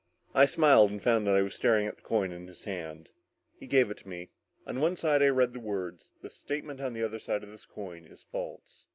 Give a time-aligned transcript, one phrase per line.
[0.33, 3.11] I smiled and found that I was staring at the coin in his hand.
[3.59, 4.31] He gave it to me.
[4.65, 7.65] On one side I read the words: THE STATEMENT ON THE OTHER SIDE OF THIS
[7.65, 8.87] COIN IS FALSE.